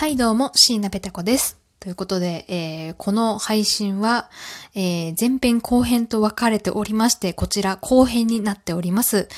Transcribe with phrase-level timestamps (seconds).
[0.00, 1.58] はいどうも、椎名ペタ子です。
[1.78, 4.30] ということで、えー、この配信は、
[4.74, 9.28] えー、前編後編と分かれておりまして、こちら後編になっております。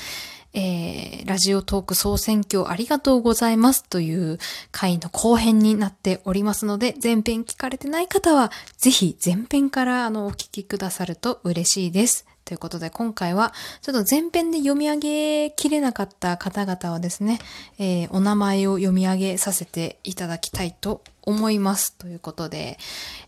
[0.53, 4.39] えー、ラジオトーク総選挙ありがとうございますという
[4.71, 12.25] 回の後編になっておりますので、前編聞かれてない方は、ぜひ前編からあのお聞きくださると嬉しいです。
[12.45, 17.39] ということで今回はちょっと前編で読み上げきれなかった方々はですね、
[17.79, 21.93] えー、お名前を読み上げさせていただきたいと思います。
[21.93, 22.77] ということで、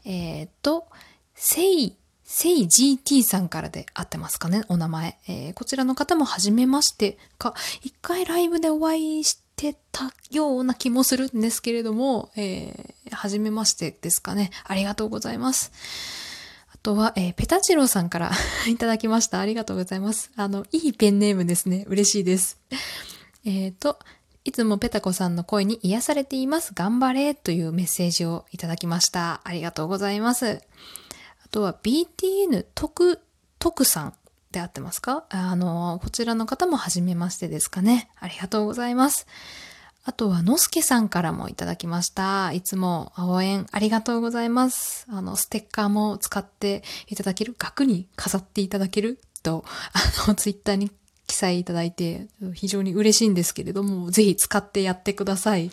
[0.05, 0.85] えー、っと、
[1.33, 5.17] せい、せい GT さんからで合ってますかね、お名前。
[5.27, 7.53] えー、こちらの方も初めましてか、
[7.83, 14.51] 一回ライブでお会いしてたような気もするんですけれども、えー、初めましてですかね。
[14.65, 15.71] ありがとうございます。
[16.85, 18.31] あとは、えー、ペタチローさんから
[18.69, 19.39] いただきました。
[19.39, 20.29] ありがとうございます。
[20.35, 21.83] あの、いいペンネームですね。
[21.87, 22.59] 嬉しいです。
[23.43, 23.97] えっ、と、
[24.43, 26.75] いつもペタコさんの声に癒されています。
[26.75, 29.41] 頑張れというメッセージをいただきました。
[29.43, 30.61] ありがとうございます。
[31.43, 33.19] あとは BTN 特、
[33.57, 34.13] 特さん
[34.51, 35.25] で合ってますか？
[35.29, 38.11] あの、こちらの方も初めましてですかね。
[38.19, 39.25] ありがとうございます。
[40.07, 42.51] あとは、のすけさんからもいただきました。
[42.51, 45.07] いつも応援ありがとうございます。
[45.09, 50.91] あの、ステッカーも使っていただける、額に飾っていただけると、あの、ツイッターに
[51.27, 55.71] 記載いただいて、非常に嬉しいんですけれども、ぜひ使ってやってください。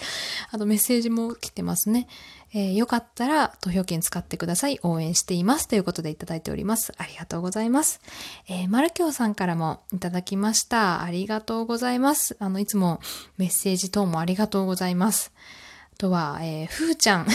[0.51, 2.09] あと、メッセージも来てますね。
[2.55, 4.79] えーよかったら投票券使ってください。
[4.83, 5.67] 応援しています。
[5.69, 6.93] ということでいただいております。
[6.99, 8.01] ありがとうございます。
[8.49, 11.03] えー、マルキョウさんからもいただきました。
[11.03, 12.37] ありがとうございます。
[12.41, 13.01] あの、いつも
[13.39, 15.33] メッセージ等もありがとうございます。
[15.95, 17.27] あとは、えー、ふーちゃん。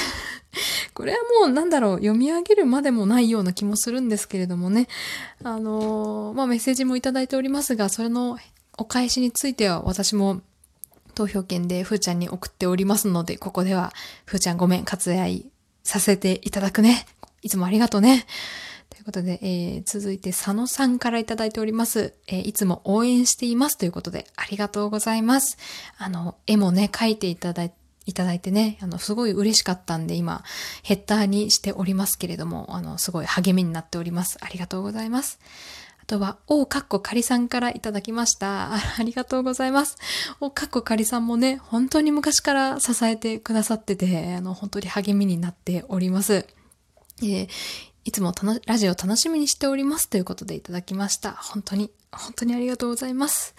[0.94, 4.88] これはもうなんだろう、読み上げるまでもないような気もするんですけれどもね。
[5.44, 8.38] あのーまあ、メッセージもいただいておりますが、それの
[8.78, 10.42] お返しについては私も
[11.16, 13.92] 投票券でふーちゃんに送っておりますので、ここでは、
[14.26, 15.46] ふーちゃんごめん、割愛
[15.84, 17.08] させていただくね。
[17.42, 18.28] いつもありがとうね。
[18.90, 22.14] ということで、えー続いて佐野さんからいただいております。
[22.28, 25.58] えーいつも応援していますということで、ありがとうございます。
[25.98, 27.74] あの、絵もね、描いていただい
[28.08, 30.44] いただいてね、あの、すごい嬉しかったんで、今、
[30.82, 34.38] ヘッダーにしておりますけれども、あの、すごい励みになっております。
[34.42, 35.40] ありがとうございます。
[36.02, 38.74] あとは、おうかっこかりさんからいただきました。
[38.98, 39.98] ありがとうございます。
[40.40, 46.48] おうかっこかりさんもね、本当に昔から支えてくださってて、あの、本当に励みになっております。
[47.22, 47.50] えー
[48.08, 48.34] いつも
[48.66, 51.34] ラジオ楽しみにしておりますということでいただきました。
[51.34, 53.54] 本当に、本当にありがとうございます。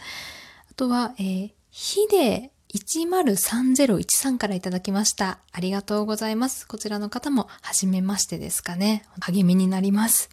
[0.70, 5.38] あとは、えー、ひで103013からいただきました。
[5.52, 6.66] ありがとうございます。
[6.66, 9.04] こちらの方も、初めましてですかね。
[9.20, 10.28] 励みになります。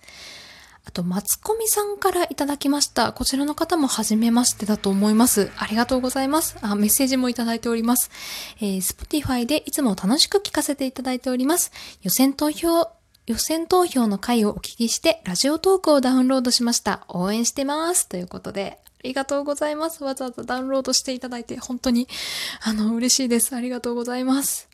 [0.85, 3.11] あと、松コミさんからいただきました。
[3.11, 5.49] こちらの方も初めましてだと思います。
[5.57, 6.57] ありがとうございます。
[6.61, 8.11] あ、メッセージもいただいております。
[8.59, 11.71] えー、Spotify でいつも楽しく聞かせていただいております。
[12.03, 12.91] 予選投票、
[13.25, 17.05] 予選投票の回をお聞きして、ラジオトークをダウンロードしました。
[17.07, 18.07] 応援してます。
[18.07, 20.03] ということで、ありがとうございます。
[20.03, 22.07] わざわざダウンロードしていただいて、本当に、
[22.63, 23.55] あの、嬉しいです。
[23.55, 24.67] ありがとうございます。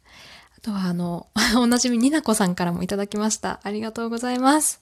[0.58, 1.28] あとは、あの、
[1.60, 3.60] おなじみになこさんからもいただきました。
[3.64, 4.80] ありがとうございます。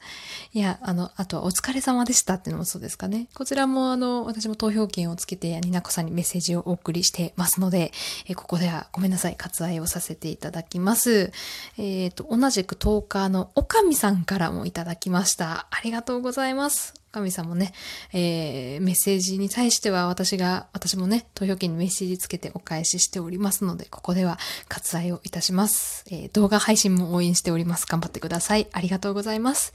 [0.53, 3.27] いや、あの、あとはお疲れ様でしたっていうのもそうですかね。
[3.33, 7.91] こちらも、あの、私も投票権をつけて、になこさんにメッセージをお送りしてますので、
[8.27, 11.31] えここではごめんなさい、割愛をさせていただきます。
[11.79, 15.65] えっ、と、同じく10日のおかみさんからもいただきました。
[15.71, 16.98] ありがとうございます。
[17.09, 17.73] おかみさんもね、
[18.13, 24.37] えーメッセージに対しては私が、私もね、投票権にメッセージつけてお返ししておりますので、ここでは
[24.67, 26.05] 割愛をいたします。
[26.11, 27.87] えー動画配信も応援しております。
[27.87, 28.67] 頑張ってください。
[28.71, 29.73] ありがとうございます。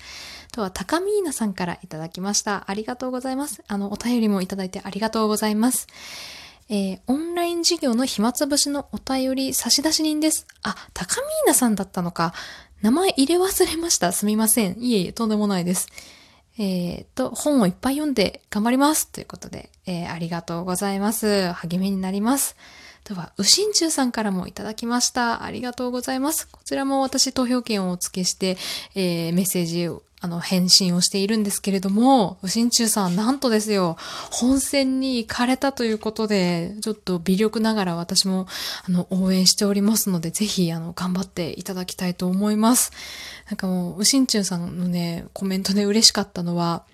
[0.53, 2.71] あとは、高ミーナさんからいただきました。
[2.71, 3.65] ありがとうございます。
[3.67, 5.89] あの、お便りもいただいてありがとうございます。
[6.69, 10.47] えーオンライン授業の暇つぶしのお便り差出人です。
[10.63, 12.33] あ、高ミーナさんだったのか。
[12.81, 14.13] 名前入れ忘れました。
[14.13, 14.77] すみません。
[14.79, 15.89] いえいえ、とんでもないです。
[16.57, 19.09] えっ、と、本をいっぱい読んで頑張ります。
[19.09, 21.53] ということで、えーありがとうございます。
[21.53, 22.57] 励みになります。
[23.05, 25.43] あとは、うしんちゅうさんからもいただきました。
[25.43, 26.47] ありがとうございます。
[26.49, 28.57] こちらも私投票権をお付けして、
[28.95, 33.99] えーメッセージを、あの、返信をしているんですけれども、うしんちゅうさん、なんとですよ、
[34.31, 38.47] 本戦に行かれたということで、ちょっと微力ながら私も、
[38.89, 42.93] あの、応援しておりますので、ぜひ、あの、頑張っていただきたいと思います。
[43.51, 46.85] なんかもう、うしんちゅうさんのね、コメントで嬉しかったのは、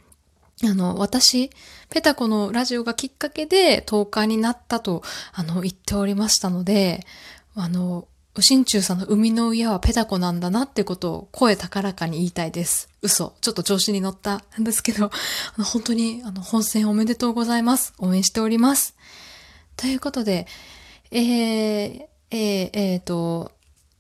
[0.65, 1.51] あの、私、
[1.89, 7.07] ペタコのラジオがきっかけで10日になったと、あの、言っておりましたので、
[7.55, 12.89] あの、うしんちゅうさんの生みの親はペタコなんだなってことを声高らかに言いたいです。
[13.03, 13.35] 嘘。
[13.41, 15.11] ちょっと調子に乗ったんですけど、 あ
[15.59, 17.93] の本当に、あの、本戦おめでとうございます。
[17.99, 18.95] 応援しております。
[19.77, 20.47] ということで、
[21.11, 23.51] えー、えー、えーと、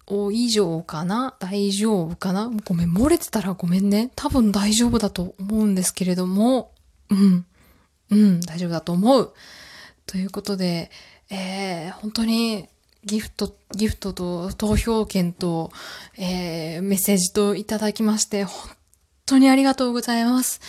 [0.07, 1.35] お以上かな？
[1.41, 2.51] 大丈夫かな？
[2.65, 4.13] ごめん、漏れてたらごめんね。
[4.15, 6.73] 多分大丈夫だと思うんですけれども、
[7.09, 7.47] うん。
[8.11, 9.35] うん、大丈夫だと思う。
[10.07, 10.91] ということで、
[11.31, 12.69] えー、本当に
[13.05, 15.73] ギフト、ギフトと投票券と、
[16.19, 18.71] えー、メッセージといただきまして、本
[19.27, 20.61] 当にありがとうございます。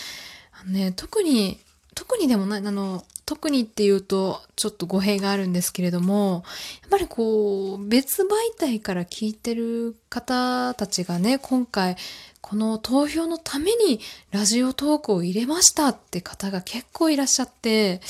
[0.61, 1.59] あのね、特に、
[1.95, 6.43] 特にでもない、あの、特にっていうとちょっと語弊があるんですけれども、
[6.81, 8.27] やっぱりこう、別媒
[8.59, 11.95] 体から聞いてる方たちがね、今回、
[12.41, 14.01] この投票のために
[14.31, 18.01] ラジオトークを入れましたって方が結構いらっしゃって、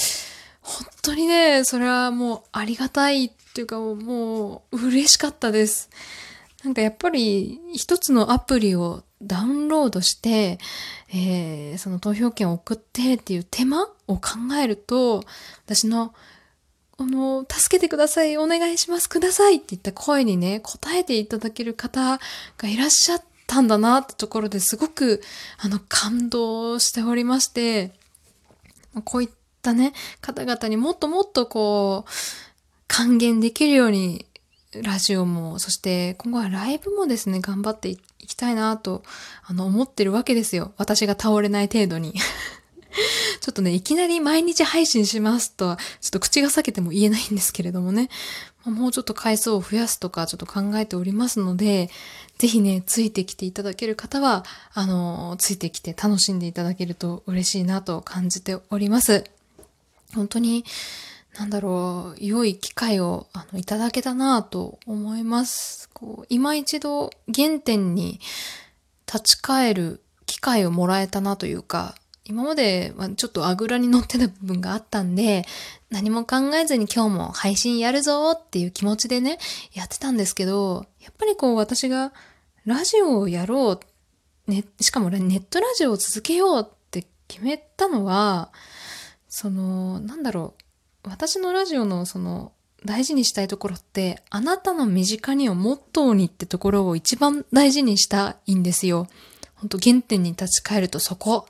[0.62, 5.90] 本当にね、それはもうありがたいっていうかもう嬉しかったです。
[6.64, 10.58] なんかやっぱり一つのアプリをダウンロードして、
[11.14, 14.22] えー、その投票権を送ってっていう手間を考
[14.62, 15.24] えると、
[15.66, 16.14] 私の、
[16.98, 22.20] この、助けてください、お願いします、くださいって言った声にね、答えていただける方
[22.58, 25.22] がいらっしゃったんだなってところですごく、
[25.58, 27.94] あの、感動しておりまして、
[29.04, 29.30] こういっ
[29.62, 32.12] たね、方々にもっともっとこう、
[32.92, 34.26] 還元できるように
[34.74, 37.98] ラジオも、そして今後はライブもですね、頑張ってい
[38.28, 39.04] きたいなと、
[39.46, 40.74] あの、思ってるわけですよ。
[40.76, 42.14] 私が倒れない程度に。
[43.40, 48.10] ちょっとね、いきなり毎日配信しますとは、ちょっと口が裂けても言えないんですけれどもね。
[48.66, 51.90] もうちょっと回数を増やすとか、ちょっと考えておりますので、
[52.40, 59.24] ぜひね、ついてきていただける方は、あの、ついてきて楽しんでいただけると嬉しいなと感じております。
[60.14, 60.66] 本当に、
[61.38, 65.90] なんだろう、良い機会をあのいただけたなと思います。
[65.94, 68.20] こう今一度原点に
[69.06, 75.46] 立ち返る機会をもらえたなというか、今まではちょっとあぐらに乗ってた部分があったんで、
[75.90, 79.38] 何も考えずに今日も配信やるぞっていう気持ちでね、
[79.74, 82.14] やってたんですけど、やっぱりこう私が
[82.66, 83.80] ラジオをやろ
[84.48, 88.54] う、ね、しかもネットラジオを続けようって決めたのは、
[89.28, 90.61] その、なんだろう、
[91.04, 92.52] 私のラジオのその
[92.86, 99.08] 大事にしたいところって、あなたの身近にをモットーにってところを一番大事にしたいんですよ。
[99.56, 101.48] ほんと原点に立ち返るとそこ。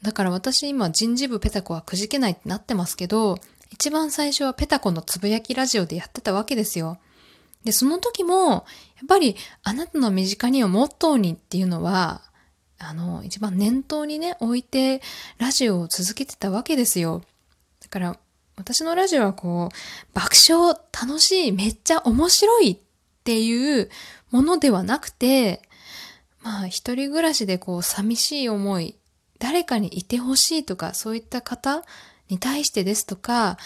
[0.00, 3.38] だから私今人事部ペタコはくじけないってなってますけど、
[3.70, 6.98] 一番最初はペタコのつぶやきラジオでやってたわけですよ。
[7.64, 8.62] で、その時も、やっ
[9.08, 12.22] ぱりあなたの身近にをモットーにっていうのは、
[12.78, 15.00] あの、一番念頭にね、置いて
[15.38, 17.22] ラジオを続けてたわけですよ。
[17.80, 18.18] だから
[18.62, 22.78] 私のラジオはこう、爆笑、楽しい、めっちゃ面白いっ
[23.24, 23.90] ていう
[24.30, 25.62] ものではなくて、
[26.42, 28.96] まあ一人暮らしでこう寂しい思い、
[29.40, 31.82] 誰かにいてほしいとか、そういった方
[32.28, 33.58] に対してですとか、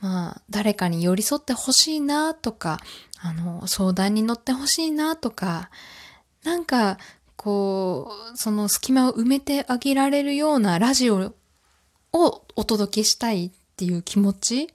[0.00, 2.80] まあ誰かに寄り添ってほしいなとか、
[3.20, 5.70] あの、相談に乗ってほしいなとか、
[6.42, 6.98] なんか、
[7.36, 11.34] こう、その隙間を埋めてあげられるようなラジオ
[12.12, 14.68] をお届けしたいていう気持ち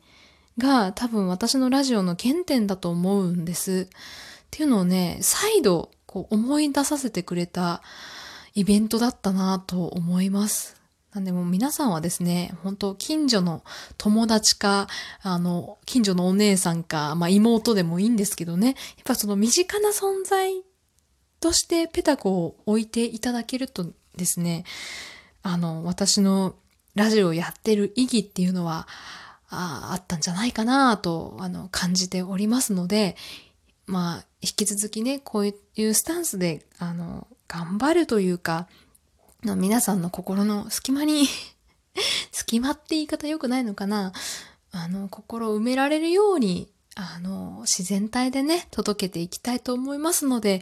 [0.58, 3.88] が多分私のラジオの原点だと思うんです。
[3.92, 7.84] っていうのをね、再度こう思い出させてくれた
[8.56, 10.82] イベントだったなと思います。
[11.14, 13.64] なんでも皆さんはですね、本当近所の
[14.00, 14.88] 友達か、
[15.22, 20.52] あの、近所のお姉さんか、まあ妹でもいいんですけどね、やっぱその身近な存在
[21.40, 24.64] としてペタコを置いていただけるとですね、
[25.44, 26.56] あの、私の
[26.96, 28.88] ラジオをやってる意義っていうのは
[29.50, 33.16] ああったんじゃないかなとあの感じておりますので、
[33.88, 38.68] まあ、引き続きね、こういうスタンスで、あの、頑張るというか、
[39.44, 41.28] 皆さんの心の隙間に
[42.32, 44.12] 隙間って言い方良くないのかな。
[44.72, 50.62] あの、心を埋められるようにあの、自然体でね、届けていきたいと思いますので、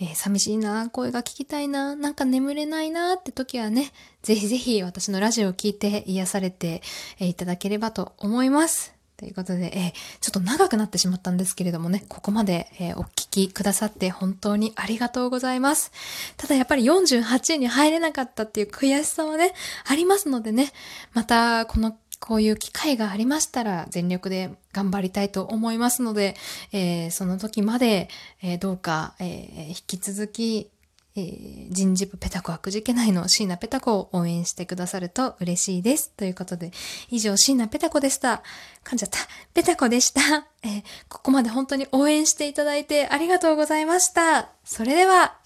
[0.00, 6.82] えー、寂しいな、声が聞きたいな、なんか眠れないなって時はね、ぜひぜひ私のラジオを聞いて癒されて、
[7.18, 8.94] いただければと思います。
[9.16, 15.90] ということで、えー、ちょっと長くなってしまったんですけれどもね、ここまで、え、お聞きくださって本当にありがとうございます。
[16.36, 19.52] ただやっぱり48位に入れなかったっていう悔しさはね、
[19.86, 20.72] ありますのでね、
[21.12, 26.36] またこのこういう機会がありましたら全力で頑張りたいと思いますので、
[26.72, 28.08] えー、その時まで、
[28.42, 30.70] えー、どうか、えー、引き続き、
[31.16, 36.10] えー、人事部ペタコ悪事件内の椎名ペタコを応援してくださると嬉しいです。
[36.10, 36.70] ということで、
[37.10, 38.44] 以上椎名ペタコでした。
[38.84, 39.18] 噛んじゃった。
[39.52, 40.20] ペタコでした。
[40.62, 44.50] えー、ここまで本当に応援していただいてありがとうございました。
[44.64, 45.41] それでは、